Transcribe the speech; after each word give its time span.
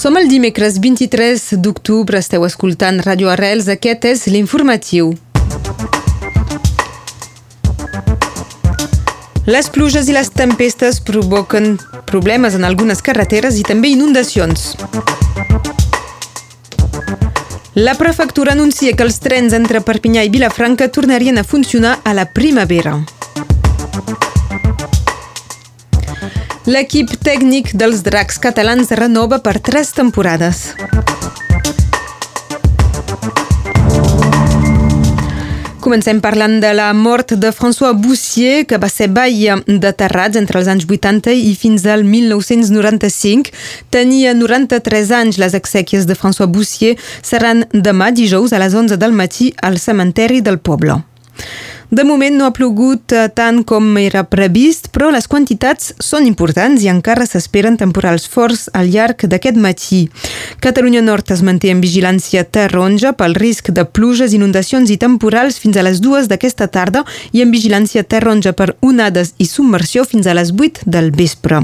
Som 0.00 0.16
el 0.16 0.30
dimecres 0.30 0.78
23 0.80 1.42
d'octubre, 1.60 2.16
esteu 2.16 2.46
escoltant 2.46 3.02
Radio 3.04 3.28
Arrels, 3.28 3.66
aquest 3.68 4.06
és 4.08 4.22
l'informatiu. 4.32 5.10
Les 9.44 9.68
pluges 9.68 10.08
i 10.08 10.16
les 10.16 10.32
tempestes 10.32 11.02
provoquen 11.04 11.76
problemes 12.08 12.56
en 12.56 12.64
algunes 12.64 13.04
carreteres 13.04 13.60
i 13.60 13.66
també 13.68 13.92
inundacions. 13.92 14.70
La 17.76 17.98
prefectura 18.00 18.56
anuncia 18.56 18.96
que 18.96 19.04
els 19.04 19.20
trens 19.20 19.52
entre 19.52 19.84
Perpinyà 19.84 20.24
i 20.24 20.32
Vilafranca 20.32 20.88
tornarien 20.88 21.36
a 21.36 21.44
funcionar 21.44 21.98
a 22.04 22.16
la 22.16 22.24
primavera. 22.32 23.02
L'equip 26.68 27.14
tècnic 27.24 27.70
dels 27.72 28.02
dracs 28.04 28.36
catalans 28.36 28.90
renova 28.92 29.38
per 29.40 29.54
tres 29.64 29.94
temporades. 29.96 30.74
Comencem 35.80 36.20
parlant 36.20 36.58
de 36.60 36.74
la 36.76 36.90
mort 36.92 37.32
de 37.32 37.48
François 37.56 37.94
Boussier, 37.96 38.66
que 38.68 38.76
va 38.76 38.90
ser 38.92 39.08
ball 39.08 39.64
de 39.64 39.92
terrats 39.96 40.36
entre 40.36 40.60
els 40.60 40.68
anys 40.68 40.84
80 40.84 41.32
i 41.32 41.54
fins 41.56 41.86
al 41.88 42.04
1995. 42.04 43.48
Tenia 43.88 44.36
93 44.36 45.16
anys. 45.16 45.40
Les 45.40 45.56
exèquies 45.56 46.04
de 46.04 46.14
François 46.14 46.46
Boussier 46.46 46.98
seran 47.22 47.64
demà 47.72 48.12
dijous 48.12 48.52
a 48.52 48.60
les 48.60 48.76
11 48.76 49.00
del 49.00 49.16
matí 49.16 49.54
al 49.62 49.80
cementeri 49.80 50.44
del 50.44 50.60
poble. 50.60 51.00
De 51.90 52.04
moment 52.04 52.36
no 52.38 52.44
ha 52.46 52.52
plogut 52.54 53.10
eh, 53.10 53.24
tant 53.34 53.64
com 53.66 53.96
era 53.98 54.20
previst, 54.30 54.92
però 54.94 55.08
les 55.10 55.26
quantitats 55.26 55.88
són 55.98 56.22
importants 56.28 56.84
i 56.84 56.90
encara 56.92 57.24
s'esperen 57.26 57.74
temporals 57.80 58.28
forts 58.30 58.68
al 58.78 58.92
llarg 58.94 59.24
d'aquest 59.26 59.58
matí. 59.58 60.04
Catalunya 60.62 61.02
Nord 61.02 61.32
es 61.34 61.42
manté 61.42 61.72
en 61.74 61.80
vigilància 61.82 62.44
taronja 62.46 63.10
pel 63.18 63.34
risc 63.34 63.72
de 63.74 63.82
pluges, 63.82 64.36
inundacions 64.38 64.92
i 64.94 65.00
temporals 65.02 65.58
fins 65.58 65.80
a 65.80 65.82
les 65.82 65.98
dues 65.98 66.30
d'aquesta 66.30 66.68
tarda 66.70 67.02
i 67.32 67.42
en 67.42 67.50
vigilància 67.50 68.04
taronja 68.06 68.52
per 68.54 68.76
onades 68.86 69.34
i 69.42 69.48
submersió 69.50 70.06
fins 70.06 70.30
a 70.30 70.36
les 70.38 70.54
8 70.54 70.86
del 70.86 71.10
vespre. 71.10 71.58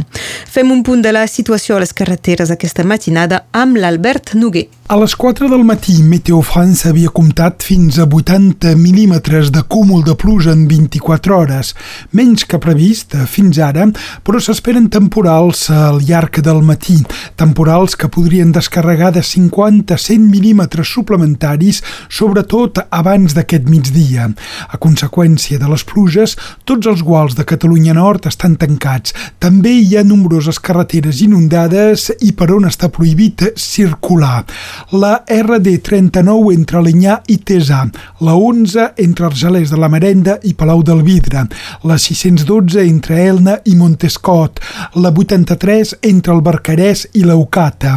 Fem 0.50 0.74
un 0.74 0.82
punt 0.82 1.06
de 1.06 1.14
la 1.14 1.28
situació 1.30 1.76
a 1.76 1.84
les 1.84 1.94
carreteres 1.94 2.50
aquesta 2.50 2.82
matinada 2.82 3.44
amb 3.54 3.78
l'Albert 3.78 4.34
Noguer. 4.34 4.66
A 4.88 4.94
les 4.98 5.16
4 5.18 5.48
del 5.50 5.64
matí, 5.66 5.96
Meteo 6.02 6.42
France 6.46 6.86
havia 6.86 7.10
comptat 7.10 7.62
fins 7.66 7.96
a 7.98 8.04
80 8.06 8.74
mil·límetres 8.78 9.50
de 9.54 9.64
cúmul 9.66 10.04
de 10.06 10.15
pluja 10.18 10.52
en 10.56 10.66
24 10.68 11.36
hores, 11.36 11.72
menys 12.16 12.46
que 12.48 12.60
previst 12.62 13.14
fins 13.30 13.60
ara, 13.62 13.86
però 14.26 14.40
s'esperen 14.42 14.88
temporals 14.92 15.66
al 15.70 16.00
llarg 16.06 16.40
del 16.44 16.62
matí, 16.66 16.98
temporals 17.36 17.96
que 17.96 18.10
podrien 18.12 18.52
descarregar 18.52 19.12
de 19.14 19.22
50 19.22 19.94
a 19.94 20.00
100 20.00 20.26
mil·límetres 20.32 20.92
suplementaris, 20.96 21.82
sobretot 22.08 22.82
abans 22.90 23.36
d'aquest 23.36 23.68
migdia. 23.70 24.30
A 24.68 24.80
conseqüència 24.82 25.60
de 25.60 25.70
les 25.70 25.84
pluges, 25.86 26.36
tots 26.64 26.88
els 26.90 27.04
guals 27.06 27.36
de 27.36 27.46
Catalunya 27.48 27.94
Nord 27.96 28.26
estan 28.30 28.56
tancats. 28.60 29.14
També 29.38 29.76
hi 29.78 29.96
ha 29.96 30.04
nombroses 30.06 30.60
carreteres 30.60 31.22
inundades 31.24 32.10
i 32.20 32.32
per 32.36 32.50
on 32.56 32.68
està 32.68 32.90
prohibit 32.92 33.44
circular 33.60 34.44
la 34.92 35.24
RD39 35.26 36.52
entre 36.54 36.80
Alinyà 36.80 37.20
i 37.32 37.38
Tesà, 37.46 37.84
la 38.24 38.34
11 38.36 38.92
entre 39.02 39.26
Argelers 39.28 39.72
de 39.72 39.80
la 39.80 39.90
Merenda 40.06 40.38
i 40.46 40.54
Palau 40.54 40.82
del 40.86 41.02
Vidre, 41.02 41.48
la 41.82 41.96
612 41.98 42.78
entre 42.86 43.24
Elna 43.26 43.56
i 43.66 43.74
Montescot, 43.74 44.60
la 45.02 45.10
83 45.10 45.96
entre 46.06 46.30
el 46.32 46.42
Barcarès 46.46 47.08
i 47.18 47.24
l'Eucata, 47.26 47.96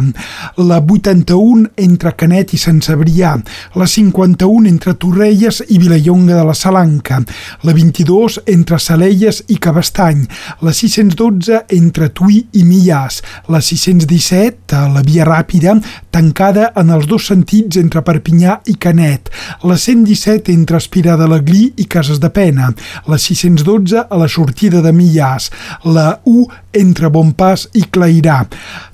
la 0.58 0.80
81 0.82 1.70
entre 1.78 2.10
Canet 2.18 2.54
i 2.56 2.58
Sant 2.58 2.80
Cebrià, 2.82 3.36
la 3.78 3.86
51 3.86 4.66
entre 4.66 4.96
Torrelles 4.98 5.60
i 5.68 5.78
Vilallonga 5.78 6.34
de 6.34 6.48
la 6.48 6.56
Salanca, 6.58 7.20
la 7.62 7.76
22 7.76 8.40
entre 8.56 8.80
Salelles 8.82 9.44
i 9.46 9.60
Cabestany, 9.62 10.26
la 10.66 10.74
612 10.74 11.62
entre 11.78 12.10
Tuí 12.10 12.40
i 12.58 12.64
Millàs, 12.66 13.20
la 13.46 13.62
617, 13.62 14.82
la 14.96 15.04
via 15.06 15.28
ràpida, 15.30 15.76
tancada 16.10 16.72
en 16.74 16.90
els 16.90 17.06
dos 17.06 17.30
sentits 17.30 17.78
entre 17.78 18.02
Perpinyà 18.02 18.58
i 18.66 18.74
Canet, 18.82 19.30
la 19.62 19.78
117 19.78 20.50
entre 20.50 20.82
Espirar 20.82 21.20
de 21.22 21.30
l'Aglí 21.30 21.68
i 21.78 21.86
Cases 22.00 22.18
de 22.18 22.30
Pena, 22.32 22.70
la 23.12 23.18
612 23.20 24.06
a 24.08 24.16
la 24.16 24.28
sortida 24.32 24.80
de 24.80 24.88
Millàs, 24.88 25.50
la 25.84 26.06
1 26.24 26.46
entre 26.80 27.10
Bonpas 27.12 27.66
i 27.76 27.82
Clairà. 27.92 28.38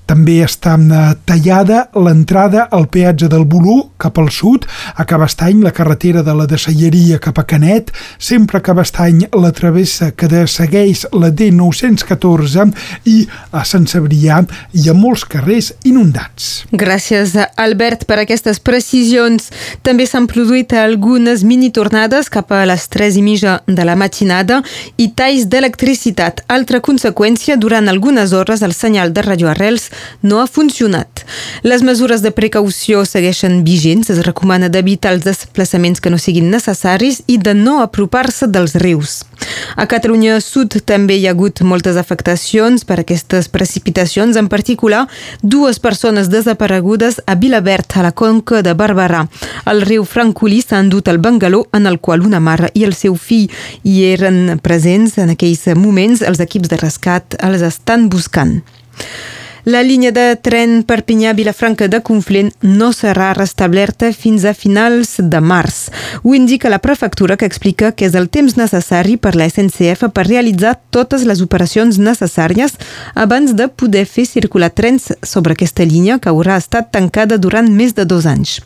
També 0.07 0.39
està 0.45 0.77
tallada 1.27 1.89
l'entrada 1.99 2.69
al 2.71 2.87
peatge 2.87 3.27
del 3.31 3.45
Bolú 3.45 3.91
cap 3.99 4.19
al 4.23 4.31
sud, 4.31 4.67
a 4.95 5.05
Cabestany 5.09 5.65
la 5.65 5.73
carretera 5.75 6.23
de 6.23 6.35
la 6.37 6.47
Desalleria 6.47 7.19
cap 7.23 7.41
a 7.41 7.45
Canet, 7.49 7.91
sempre 8.19 8.61
a 8.61 8.63
Cabestany 8.63 9.25
la 9.35 9.51
travessa 9.57 10.13
que 10.15 10.45
segueix 10.47 11.07
la 11.13 11.33
D914 11.35 12.69
i 13.11 13.17
a 13.51 13.65
Sant 13.67 13.89
Cebrià 13.91 14.43
hi 14.77 14.87
ha 14.89 14.95
molts 14.95 15.25
carrers 15.27 15.73
inundats. 15.89 16.67
Gràcies, 16.71 17.35
Albert, 17.57 18.07
per 18.07 18.21
aquestes 18.23 18.61
precisions. 18.63 19.51
També 19.87 20.07
s'han 20.07 20.29
produït 20.31 20.75
algunes 20.77 21.43
mini-tornades 21.47 22.31
cap 22.31 22.53
a 22.55 22.63
les 22.69 22.87
3 22.93 23.19
i 23.19 23.25
mitja 23.27 23.59
de 23.67 23.87
la 23.89 23.99
matinada 23.99 24.63
i 25.03 25.11
talls 25.19 25.49
d'electricitat. 25.51 26.45
Altra 26.47 26.83
conseqüència, 26.85 27.59
durant 27.59 27.91
algunes 27.91 28.33
hores 28.37 28.63
el 28.63 28.75
senyal 28.77 29.15
de 29.17 29.27
radioarrels 29.27 29.91
no 30.23 30.41
ha 30.41 30.47
funcionat. 30.47 31.25
Les 31.63 31.83
mesures 31.83 32.23
de 32.23 32.33
precaució 32.35 33.05
segueixen 33.05 33.63
vigents. 33.65 34.11
Es 34.11 34.23
recomana 34.27 34.69
d'evitar 34.69 35.15
els 35.15 35.25
desplaçaments 35.27 36.01
que 36.01 36.11
no 36.11 36.19
siguin 36.19 36.51
necessaris 36.51 37.23
i 37.27 37.39
de 37.39 37.55
no 37.55 37.81
apropar-se 37.83 38.49
dels 38.49 38.77
rius. 38.83 39.25
A 39.77 39.87
Catalunya 39.87 40.39
Sud 40.41 40.79
també 40.89 41.17
hi 41.17 41.27
ha 41.27 41.35
hagut 41.35 41.61
moltes 41.61 41.97
afectacions 42.01 42.85
per 42.89 43.01
aquestes 43.01 43.49
precipitacions, 43.53 44.37
en 44.37 44.49
particular 44.49 45.07
dues 45.43 45.79
persones 45.79 46.31
desaparegudes 46.33 47.21
a 47.27 47.35
Vilavert, 47.35 47.97
a 47.97 48.07
la 48.07 48.13
conca 48.13 48.63
de 48.63 48.75
Barberà. 48.75 49.27
El 49.67 49.83
riu 49.83 50.05
Francolí 50.05 50.63
s'ha 50.63 50.81
endut 50.81 51.09
al 51.09 51.19
Bangaló, 51.19 51.67
en 51.73 51.87
el 51.87 52.01
qual 52.01 52.25
una 52.27 52.41
mare 52.41 52.71
i 52.75 52.85
el 52.85 52.95
seu 52.95 53.17
fill 53.17 53.51
hi 53.85 54.03
eren 54.13 54.59
presents 54.63 55.19
en 55.19 55.35
aquells 55.35 55.67
moments. 55.77 56.23
Els 56.23 56.41
equips 56.41 56.73
de 56.73 56.81
rescat 56.81 57.39
els 57.43 57.65
estan 57.67 58.09
buscant. 58.13 58.61
La 59.69 59.83
línia 59.83 60.13
de 60.13 60.37
tren 60.39 60.85
Perpinyà-Vilafranca 60.87 61.89
de 61.91 61.99
Conflent 61.99 62.53
no 62.63 62.93
serà 62.95 63.33
restablerta 63.35 64.13
fins 64.15 64.45
a 64.47 64.53
finals 64.55 65.17
de 65.19 65.41
març. 65.43 65.89
Ho 66.23 66.37
indica 66.39 66.71
la 66.71 66.79
prefectura 66.79 67.35
que 67.37 67.49
explica 67.51 67.91
que 67.91 68.07
és 68.07 68.15
el 68.15 68.29
temps 68.31 68.55
necessari 68.55 69.17
per 69.19 69.33
la 69.35 69.49
SNCF 69.51 70.07
per 70.15 70.29
realitzar 70.29 70.77
totes 70.95 71.25
les 71.27 71.43
operacions 71.43 71.99
necessàries 71.99 72.77
abans 73.19 73.57
de 73.59 73.67
poder 73.67 74.05
fer 74.07 74.29
circular 74.31 74.71
trens 74.71 75.11
sobre 75.27 75.59
aquesta 75.59 75.83
línia 75.83 76.21
que 76.23 76.31
haurà 76.31 76.61
estat 76.63 76.93
tancada 76.95 77.35
durant 77.35 77.67
més 77.67 77.99
de 77.99 78.07
dos 78.07 78.31
anys. 78.31 78.61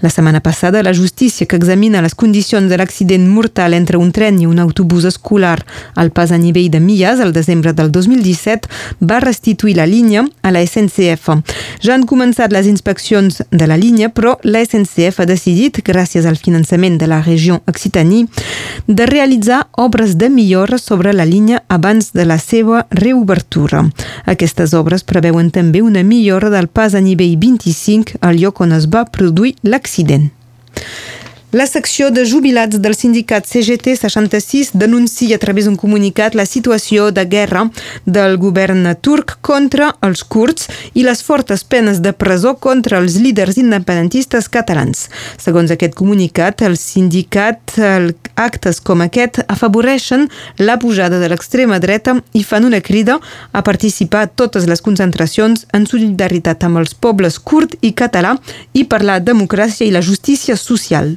La 0.00 0.08
setmana 0.08 0.40
passada, 0.40 0.82
la 0.82 0.96
justícia 0.96 1.44
que 1.44 1.60
examina 1.60 2.00
les 2.00 2.16
condicions 2.16 2.72
de 2.72 2.80
l'accident 2.80 3.28
mortal 3.28 3.76
entre 3.76 4.00
un 4.00 4.08
tren 4.08 4.40
i 4.40 4.48
un 4.48 4.64
autobús 4.64 5.04
escolar 5.04 5.66
al 5.94 6.10
pas 6.16 6.32
a 6.32 6.40
nivell 6.40 6.72
de 6.72 6.80
Millas 6.80 7.20
el 7.20 7.36
desembre 7.36 7.76
del 7.76 7.92
2017 7.92 9.04
va 9.04 9.20
restituir 9.20 9.76
la 9.76 9.86
línia 9.86 10.24
a 10.46 10.52
la 10.54 10.62
SNCF. 10.62 11.26
Ja 11.82 11.96
han 11.96 12.06
començat 12.06 12.54
les 12.54 12.68
inspeccions 12.70 13.42
de 13.50 13.66
la 13.66 13.76
línia, 13.76 14.12
però 14.14 14.36
la 14.46 14.62
SNCF 14.62 15.20
ha 15.20 15.26
decidit, 15.26 15.82
gràcies 15.82 16.26
al 16.26 16.38
finançament 16.38 17.00
de 17.00 17.10
la 17.10 17.20
regió 17.24 17.58
Occitanie, 17.66 18.28
de 18.86 19.08
realitzar 19.10 19.64
obres 19.76 20.16
de 20.16 20.30
millora 20.30 20.78
sobre 20.78 21.12
la 21.12 21.26
línia 21.26 21.64
abans 21.68 22.12
de 22.14 22.24
la 22.24 22.38
seva 22.38 22.86
reobertura. 22.90 23.82
Aquestes 24.24 24.74
obres 24.74 25.02
preveuen 25.02 25.50
també 25.50 25.82
una 25.82 26.06
millora 26.06 26.50
del 26.54 26.68
pas 26.68 26.94
a 26.94 27.02
nivell 27.02 27.36
25 27.42 28.22
al 28.22 28.38
lloc 28.38 28.62
on 28.62 28.72
es 28.78 28.86
va 28.86 29.04
produir 29.10 29.56
l'accident. 29.62 30.30
La 31.56 31.64
secció 31.66 32.10
de 32.10 32.26
jubilats 32.28 32.76
del 32.84 32.92
sindicat 32.94 33.46
CGT 33.48 33.94
66 33.96 34.74
denuncia 34.76 35.36
a 35.36 35.40
través 35.40 35.64
d'un 35.64 35.78
comunicat 35.80 36.34
la 36.36 36.44
situació 36.44 37.06
de 37.16 37.22
guerra 37.24 37.62
del 38.04 38.34
govern 38.36 38.82
turc 39.00 39.38
contra 39.40 39.86
els 40.04 40.20
kurds 40.20 40.66
i 40.92 41.06
les 41.06 41.22
fortes 41.24 41.62
penes 41.64 42.02
de 42.04 42.12
presó 42.12 42.52
contra 42.60 42.98
els 43.00 43.16
líders 43.24 43.56
independentistes 43.56 44.50
catalans. 44.52 45.06
Segons 45.40 45.72
aquest 45.72 45.96
comunicat, 45.96 46.60
el 46.60 46.76
sindicat 46.76 47.72
actes 48.34 48.82
com 48.84 49.00
aquest 49.00 49.40
afavoreixen 49.48 50.26
la 50.60 50.76
pujada 50.76 51.22
de 51.22 51.30
l'extrema 51.32 51.78
dreta 51.80 52.18
i 52.36 52.42
fan 52.44 52.68
una 52.68 52.82
crida 52.82 53.16
a 53.52 53.62
participar 53.64 54.26
a 54.26 54.28
totes 54.42 54.68
les 54.68 54.84
concentracions 54.84 55.64
en 55.72 55.88
solidaritat 55.88 56.68
amb 56.68 56.82
els 56.84 56.92
pobles 56.92 57.40
kurd 57.40 57.78
i 57.80 57.94
català 57.96 58.34
i 58.74 58.84
per 58.84 59.00
la 59.00 59.16
democràcia 59.24 59.88
i 59.88 59.96
la 59.96 60.04
justícia 60.04 60.60
social. 60.60 61.16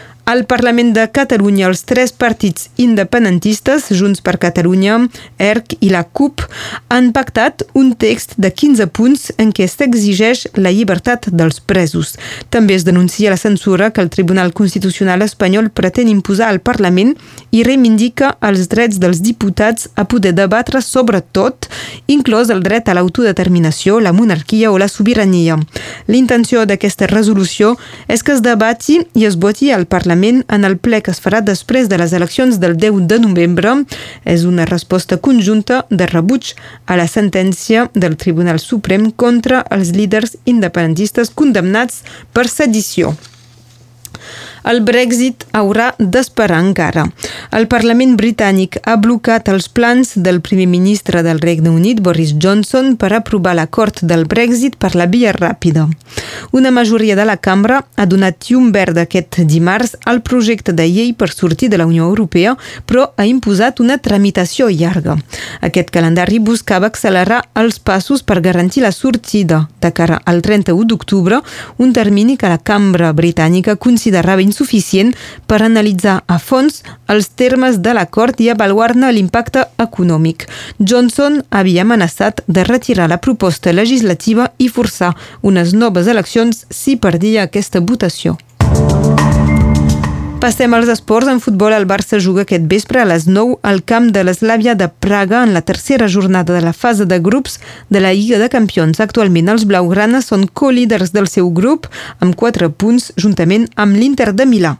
Al 0.23 0.45
Parlament 0.45 0.93
de 0.93 1.07
Catalunya, 1.09 1.65
els 1.67 1.81
tres 1.83 2.11
partits 2.13 2.69
independentistes, 2.79 3.87
Junts 3.97 4.21
per 4.21 4.35
Catalunya, 4.39 4.99
ERC 5.41 5.73
i 5.81 5.89
la 5.89 6.03
CUP, 6.05 6.43
han 6.93 7.09
pactat 7.11 7.63
un 7.73 7.95
text 7.97 8.35
de 8.37 8.51
15 8.53 8.85
punts 8.93 9.31
en 9.41 9.49
què 9.51 9.65
s'exigeix 9.67 10.45
la 10.61 10.71
llibertat 10.71 11.25
dels 11.33 11.57
presos. 11.59 12.13
També 12.53 12.77
es 12.77 12.85
denuncia 12.85 13.33
la 13.33 13.39
censura 13.41 13.89
que 13.89 14.01
el 14.05 14.11
Tribunal 14.13 14.53
Constitucional 14.53 15.25
espanyol 15.25 15.71
pretén 15.73 16.07
imposar 16.07 16.51
al 16.53 16.61
Parlament 16.61 17.15
i 17.49 17.65
reivindica 17.65 18.35
els 18.45 18.69
drets 18.69 19.01
dels 19.01 19.23
diputats 19.25 19.89
a 19.95 20.05
poder 20.05 20.35
debatre 20.37 20.83
sobre 20.85 21.23
tot, 21.33 21.65
inclòs 22.07 22.53
el 22.53 22.61
dret 22.61 22.87
a 22.87 22.95
l'autodeterminació, 22.95 23.99
la 23.99 24.13
monarquia 24.13 24.71
o 24.71 24.77
la 24.77 24.87
sobirania. 24.87 25.57
L'intenció 26.07 26.67
d'aquesta 26.69 27.09
resolució 27.09 27.73
és 28.07 28.21
que 28.21 28.37
es 28.37 28.45
debati 28.45 29.01
i 29.17 29.25
es 29.25 29.41
voti 29.41 29.73
al 29.73 29.89
Parlament 29.89 30.20
Parlament 30.21 30.43
en 30.53 30.65
el 30.67 30.75
ple 30.77 30.99
que 31.01 31.09
es 31.09 31.19
farà 31.23 31.39
després 31.41 31.87
de 31.89 31.97
les 31.97 32.11
eleccions 32.13 32.59
del 32.61 32.75
10 32.77 33.07
de 33.09 33.17
novembre. 33.23 33.73
És 34.23 34.45
una 34.45 34.67
resposta 34.69 35.17
conjunta 35.17 35.81
de 35.89 36.05
rebuig 36.05 36.53
a 36.85 36.99
la 36.99 37.07
sentència 37.09 37.87
del 37.95 38.17
Tribunal 38.21 38.61
Suprem 38.61 39.09
contra 39.11 39.65
els 39.73 39.95
líders 39.97 40.37
independentistes 40.45 41.33
condemnats 41.33 42.03
per 42.33 42.45
sedició 42.47 43.15
el 44.63 44.81
Brexit 44.85 45.45
haurà 45.57 45.91
d'esperar 45.97 46.59
encara. 46.61 47.05
El 47.51 47.67
Parlament 47.71 48.15
britànic 48.19 48.77
ha 48.85 48.97
blocat 49.01 49.49
els 49.51 49.67
plans 49.69 50.13
del 50.15 50.41
primer 50.41 50.67
ministre 50.69 51.23
del 51.25 51.41
Regne 51.41 51.69
Unit, 51.69 52.01
Boris 52.01 52.35
Johnson, 52.37 52.95
per 52.97 53.11
aprovar 53.13 53.55
l'acord 53.57 54.01
del 54.01 54.25
Brexit 54.25 54.77
per 54.77 54.93
la 54.95 55.07
via 55.07 55.33
ràpida. 55.33 55.87
Una 56.51 56.71
majoria 56.71 57.15
de 57.15 57.25
la 57.25 57.37
cambra 57.37 57.81
ha 57.95 58.05
donat 58.05 58.49
llum 58.49 58.71
verd 58.71 58.97
aquest 59.01 59.41
dimarts 59.47 59.95
al 60.05 60.21
projecte 60.21 60.73
de 60.73 60.87
llei 60.87 61.13
per 61.13 61.31
sortir 61.31 61.69
de 61.69 61.77
la 61.77 61.87
Unió 61.87 62.05
Europea, 62.07 62.55
però 62.85 63.07
ha 63.15 63.25
imposat 63.25 63.79
una 63.79 63.97
tramitació 63.97 64.69
llarga. 64.69 65.17
Aquest 65.61 65.91
calendari 65.91 66.39
buscava 66.39 66.87
accelerar 66.91 67.41
els 67.55 67.79
passos 67.79 68.23
per 68.23 68.41
garantir 68.41 68.83
la 68.83 68.91
sortida 68.91 69.67
de 69.81 69.91
cara 69.91 70.21
al 70.25 70.41
31 70.41 70.85
d'octubre, 70.87 71.41
un 71.77 71.93
termini 71.93 72.37
que 72.37 72.49
la 72.49 72.57
cambra 72.57 73.11
britànica 73.13 73.75
considerava 73.75 74.41
insuficient 74.51 75.15
per 75.47 75.61
analitzar 75.63 76.19
a 76.27 76.37
fons 76.39 76.81
els 77.11 77.31
termes 77.39 77.79
de 77.85 77.95
l'acord 77.95 78.37
i 78.43 78.51
avaluar-ne 78.51 79.11
l'impacte 79.15 79.65
econòmic. 79.87 80.47
Johnson 80.79 81.41
havia 81.49 81.87
amenaçat 81.87 82.43
de 82.47 82.67
retirar 82.67 83.09
la 83.09 83.21
proposta 83.23 83.73
legislativa 83.73 84.51
i 84.59 84.69
forçar 84.69 85.15
unes 85.41 85.73
noves 85.73 86.11
eleccions 86.11 86.65
si 86.69 86.97
perdia 86.99 87.47
aquesta 87.47 87.79
votació. 87.81 88.37
Passem 90.41 90.73
als 90.73 90.89
esports. 90.89 91.29
En 91.29 91.39
futbol, 91.39 91.71
el 91.71 91.85
Barça 91.85 92.17
juga 92.17 92.41
aquest 92.41 92.63
vespre 92.65 92.97
a 92.99 93.05
les 93.05 93.27
9 93.29 93.59
al 93.61 93.83
camp 93.85 94.07
de 94.09 94.23
l'Eslàvia 94.25 94.73
de 94.73 94.87
Praga 94.89 95.43
en 95.45 95.53
la 95.53 95.61
tercera 95.61 96.07
jornada 96.09 96.55
de 96.55 96.61
la 96.65 96.73
fase 96.73 97.05
de 97.05 97.19
grups 97.21 97.59
de 97.89 98.01
la 98.01 98.09
Lliga 98.11 98.39
de 98.41 98.49
Campions. 98.49 98.97
Actualment, 98.99 99.51
els 99.53 99.67
blaugrana 99.69 100.17
són 100.25 100.47
co-líders 100.49 101.13
del 101.13 101.29
seu 101.29 101.51
grup 101.53 101.85
amb 102.25 102.33
4 102.33 102.71
punts 102.73 103.11
juntament 103.21 103.67
amb 103.75 103.93
l'Inter 103.93 104.33
de 104.33 104.49
Milà. 104.49 104.73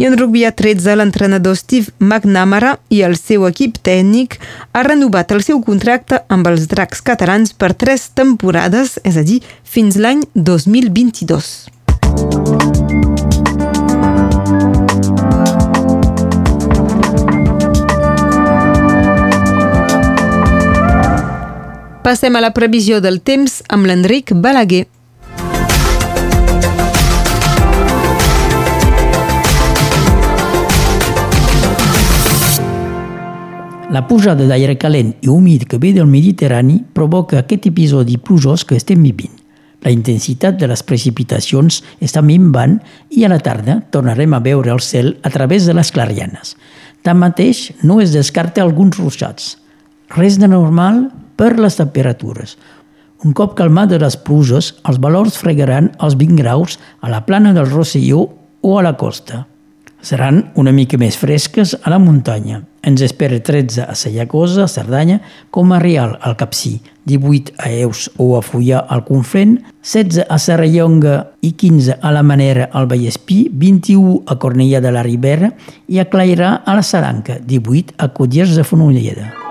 I 0.00 0.08
en 0.08 0.16
rugby 0.16 0.46
a 0.48 0.54
13, 0.56 0.96
l'entrenador 0.96 1.60
Steve 1.60 1.92
McNamara 2.00 2.78
i 2.88 3.04
el 3.04 3.20
seu 3.20 3.44
equip 3.44 3.76
tècnic 3.84 4.40
ha 4.72 4.86
renovat 4.88 5.36
el 5.36 5.44
seu 5.44 5.60
contracte 5.60 6.24
amb 6.32 6.48
els 6.48 6.64
dracs 6.72 7.04
catalans 7.04 7.52
per 7.52 7.74
3 7.76 8.08
temporades, 8.16 8.96
és 9.04 9.20
a 9.20 9.22
dir, 9.22 9.42
fins 9.68 10.00
l'any 10.00 10.24
2022. 10.32 12.83
Passem 22.04 22.36
a 22.36 22.40
la 22.44 22.50
previsió 22.52 22.98
del 23.00 23.22
temps 23.24 23.62
amb 23.72 23.86
l'Enric 23.88 24.34
Balaguer. 24.36 24.82
La 33.88 34.02
pujada 34.04 34.44
d'aire 34.44 34.76
calent 34.76 35.14
i 35.24 35.32
humit 35.32 35.64
que 35.64 35.80
ve 35.80 35.94
del 35.96 36.12
Mediterrani 36.12 36.82
provoca 36.92 37.40
aquest 37.40 37.70
episodi 37.72 38.18
plujós 38.20 38.66
que 38.68 38.76
estem 38.76 39.00
vivint. 39.00 39.32
La 39.80 39.96
intensitat 39.96 40.60
de 40.60 40.68
les 40.68 40.84
precipitacions 40.84 41.80
està 42.04 42.20
minvant 42.20 42.82
i 43.16 43.24
a 43.24 43.32
la 43.32 43.40
tarda 43.40 43.80
tornarem 43.96 44.36
a 44.36 44.44
veure 44.44 44.76
el 44.76 44.84
cel 44.84 45.14
a 45.24 45.32
través 45.32 45.64
de 45.64 45.72
les 45.72 45.88
clarianes. 45.88 46.52
Tanmateix, 47.00 47.70
no 47.80 48.02
es 48.04 48.12
descarta 48.12 48.60
alguns 48.60 49.00
ruixats. 49.00 49.54
Res 50.12 50.36
de 50.36 50.52
normal 50.52 51.06
per 51.36 51.54
les 51.58 51.76
temperatures. 51.80 52.56
Un 53.24 53.32
cop 53.32 53.54
calmades 53.56 54.02
les 54.02 54.18
pluges, 54.20 54.74
els 54.84 55.00
valors 55.00 55.38
fregaran 55.40 55.88
els 56.04 56.16
20 56.20 56.36
graus 56.42 56.78
a 57.00 57.08
la 57.08 57.24
plana 57.24 57.54
del 57.56 57.70
Rosselló 57.70 58.28
o 58.60 58.78
a 58.78 58.82
la 58.84 58.96
costa. 59.00 59.46
Seran 60.04 60.50
una 60.60 60.72
mica 60.76 60.98
més 61.00 61.16
fresques 61.16 61.72
a 61.80 61.88
la 61.88 61.96
muntanya. 61.96 62.58
Ens 62.84 63.00
espera 63.00 63.38
13 63.40 63.86
a 63.88 63.94
Sallagosa, 63.96 64.66
a 64.66 64.68
Cerdanya, 64.68 65.22
com 65.48 65.72
a 65.72 65.78
Real, 65.80 66.18
al 66.20 66.36
Capcí, 66.36 66.74
18 67.08 67.54
a 67.56 67.70
Eus 67.72 68.10
o 68.20 68.34
a 68.36 68.42
Fullà, 68.44 68.82
al 68.84 69.06
Conflent, 69.08 69.54
16 69.80 70.26
a 70.28 70.38
Serrallonga 70.38 71.14
i 71.40 71.54
15 71.56 71.96
a 72.02 72.12
la 72.12 72.22
Manera, 72.22 72.68
al 72.72 72.90
Vallespí, 72.90 73.46
21 73.48 74.20
a 74.28 74.36
Cornellà 74.36 74.84
de 74.84 74.92
la 74.92 75.06
Ribera 75.06 75.54
i 75.88 76.02
a 76.02 76.04
Clairà, 76.12 76.58
a 76.60 76.76
la 76.76 76.84
Saranca, 76.84 77.38
18 77.40 77.96
a 77.96 78.12
Codiers 78.12 78.52
de 78.60 78.68
Fonolleda. 78.68 79.43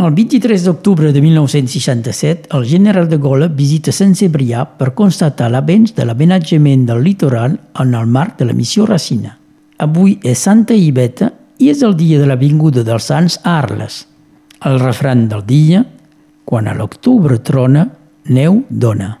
El 0.00 0.14
23 0.14 0.62
d'octubre 0.64 1.12
de 1.12 1.20
1967, 1.20 2.48
el 2.56 2.64
general 2.64 3.08
de 3.10 3.18
Gaulle 3.20 3.50
visita 3.52 3.92
Saint-Sébrià 3.92 4.62
per 4.78 4.94
constatar 4.96 5.50
l'avenç 5.52 5.92
de 5.98 6.06
l'abenatjament 6.08 6.86
del 6.88 7.02
litoral 7.04 7.58
en 7.84 7.92
el 7.98 8.08
marc 8.08 8.38
de 8.38 8.48
la 8.48 8.56
missió 8.56 8.86
Racina. 8.88 9.34
Avui 9.76 10.16
és 10.24 10.40
Santa 10.40 10.72
Ibeta 10.72 11.28
i 11.60 11.68
és 11.68 11.84
el 11.84 11.98
dia 12.00 12.16
de 12.16 12.32
la 12.32 12.40
vinguda 12.40 12.80
dels 12.86 13.12
Sants 13.12 13.42
a 13.44 13.58
Arles. 13.58 14.06
El 14.64 14.80
refran 14.80 15.28
del 15.28 15.44
dia, 15.44 15.84
quan 16.48 16.64
a 16.64 16.78
l'octubre 16.80 17.36
trona, 17.44 17.84
neu 18.24 18.62
dona. 18.70 19.18